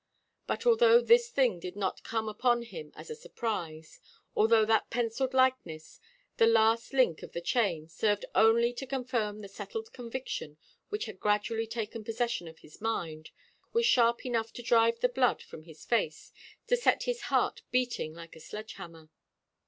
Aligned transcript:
But, 0.47 0.65
although 0.65 0.99
this 0.99 1.29
thing 1.29 1.59
did 1.59 1.75
not 1.75 2.01
come 2.01 2.27
upon 2.27 2.63
him 2.63 2.91
as 2.95 3.11
a 3.11 3.15
surprise; 3.15 3.99
although 4.35 4.65
that 4.65 4.89
pencilled 4.89 5.35
likeness, 5.35 5.99
the 6.37 6.47
last 6.47 6.91
link 6.91 7.21
of 7.21 7.33
the 7.33 7.39
chain, 7.39 7.87
served 7.87 8.25
only 8.33 8.73
to 8.73 8.87
confirm 8.87 9.41
the 9.41 9.47
settled 9.47 9.93
conviction 9.93 10.57
which 10.89 11.05
had 11.05 11.19
gradually 11.19 11.67
taken 11.67 12.03
possession 12.03 12.47
of 12.47 12.57
his 12.65 12.81
mind, 12.81 13.25
the 13.25 13.29
shock 13.65 13.73
was 13.73 13.85
sharp 13.85 14.25
enough 14.25 14.51
to 14.53 14.63
drive 14.63 14.99
the 15.01 15.07
blood 15.07 15.43
from 15.43 15.65
his 15.65 15.85
face, 15.85 16.33
to 16.65 16.75
set 16.75 17.03
his 17.03 17.21
heart 17.29 17.61
beating 17.69 18.11
like 18.11 18.35
a 18.35 18.39
sledgehammer. 18.39 19.11